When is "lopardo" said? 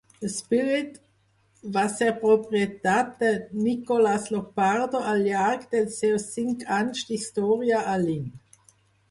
4.37-5.03